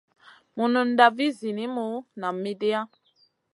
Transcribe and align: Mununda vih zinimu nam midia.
Mununda 0.59 1.05
vih 1.19 1.35
zinimu 1.43 1.85
nam 2.25 2.35
midia. 2.49 2.81